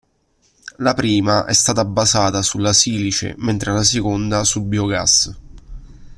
La 0.77 0.95
prima 0.95 1.45
è 1.45 1.53
stata 1.53 1.85
basata 1.85 2.41
sulla 2.41 2.73
silice 2.73 3.35
mentre 3.37 3.71
la 3.71 3.83
seconda 3.83 4.43
sul 4.43 4.63
biogas. 4.63 5.35